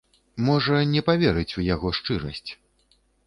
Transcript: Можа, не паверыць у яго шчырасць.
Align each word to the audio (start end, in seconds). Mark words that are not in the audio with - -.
Можа, 0.45 0.77
не 0.93 1.01
паверыць 1.09 1.57
у 1.59 1.65
яго 1.67 1.93
шчырасць. 1.99 2.51